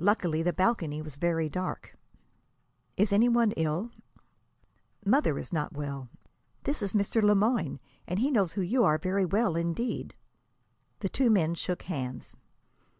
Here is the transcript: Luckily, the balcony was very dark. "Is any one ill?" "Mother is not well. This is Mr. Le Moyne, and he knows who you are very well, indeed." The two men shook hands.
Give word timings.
Luckily, 0.00 0.42
the 0.42 0.52
balcony 0.52 1.00
was 1.00 1.14
very 1.14 1.48
dark. 1.48 1.96
"Is 2.96 3.12
any 3.12 3.28
one 3.28 3.52
ill?" 3.52 3.92
"Mother 5.04 5.38
is 5.38 5.52
not 5.52 5.72
well. 5.72 6.08
This 6.64 6.82
is 6.82 6.94
Mr. 6.94 7.22
Le 7.22 7.36
Moyne, 7.36 7.78
and 8.08 8.18
he 8.18 8.32
knows 8.32 8.54
who 8.54 8.60
you 8.62 8.82
are 8.82 8.98
very 8.98 9.24
well, 9.24 9.54
indeed." 9.54 10.16
The 10.98 11.08
two 11.08 11.30
men 11.30 11.54
shook 11.54 11.82
hands. 11.82 12.34